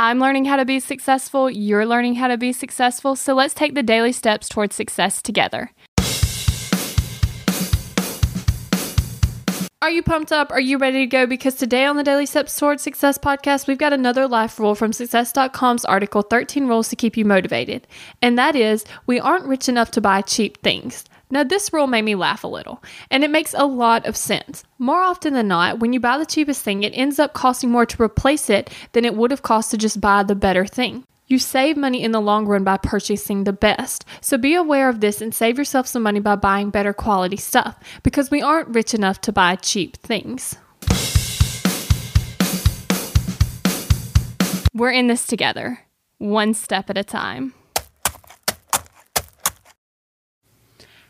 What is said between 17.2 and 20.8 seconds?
Motivated. And that is, we aren't rich enough to buy cheap